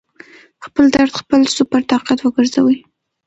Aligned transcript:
خپل 0.65 0.85
درد 0.95 1.11
خپل 1.21 1.41
سُوپر 1.55 1.81
طاقت 1.91 2.19
وګرځوئ 2.21 2.77